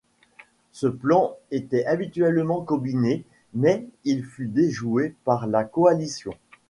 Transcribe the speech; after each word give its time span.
Ce 0.71 0.87
plan 0.87 1.37
était 1.51 1.85
habilement 1.85 2.61
combiné, 2.65 3.23
mais 3.53 3.85
il 4.03 4.25
fut 4.25 4.47
déjoué 4.47 5.13
par 5.25 5.45
la 5.45 5.63
coalition. 5.63 6.33